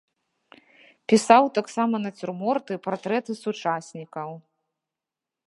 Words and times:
Пісаў 1.11 1.43
таксама 1.57 1.95
нацюрморты, 2.07 2.73
партрэты 2.89 3.31
сучаснікаў. 3.45 4.29